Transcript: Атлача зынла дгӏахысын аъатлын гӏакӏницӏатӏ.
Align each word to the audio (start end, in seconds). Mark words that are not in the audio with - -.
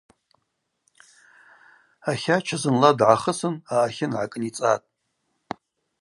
Атлача 2.11 2.57
зынла 2.61 2.91
дгӏахысын 2.97 3.55
аъатлын 3.73 4.11
гӏакӏницӏатӏ. 4.15 4.87